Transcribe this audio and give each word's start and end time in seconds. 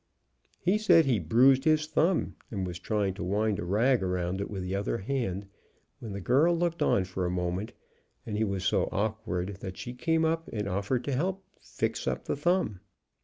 He 0.59 0.79
said 0.79 1.05
he 1.05 1.19
bruised 1.19 1.63
his 1.63 1.85
thumb 1.85 2.35
and 2.49 2.65
was 2.65 2.79
trying 2.79 3.13
to 3.13 3.23
wind 3.23 3.59
a 3.59 3.63
rag 3.65 4.01
around 4.01 4.41
it 4.41 4.49
with 4.49 4.63
the 4.63 4.73
other 4.73 4.97
hand, 4.97 5.45
when 5.99 6.11
the 6.11 6.19
girl 6.19 6.57
looked 6.57 6.81
on 6.81 7.03
for 7.05 7.23
a 7.23 7.29
moment, 7.29 7.73
and 8.25 8.35
he 8.35 8.43
was 8.43 8.63
so 8.65 8.89
awkward 8.91 9.57
that 9.59 9.77
she 9.77 9.93
came 9.93 10.25
up 10.25 10.47
and 10.51 10.67
offered 10.67 11.03
to 11.03 11.11
help 11.11 11.45
fix 11.61 12.07
up 12.07 12.25
the 12.25 12.35
thumb. 12.35 12.79